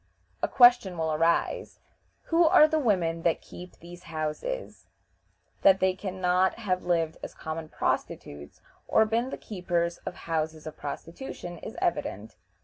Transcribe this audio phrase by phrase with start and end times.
[0.41, 1.79] A question will arise:
[2.29, 4.87] "Who are the women that keep these houses?"
[5.61, 10.65] That they can not have lived as common prostitutes, or been the keepers of houses
[10.65, 12.37] of prostitution, is evident.